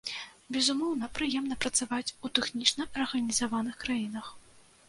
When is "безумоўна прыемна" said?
0.55-1.57